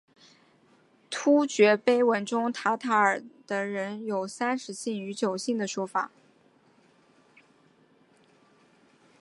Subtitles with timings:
[1.11, 6.09] 突厥碑文中的塔塔尔人有三十姓与九姓的说法。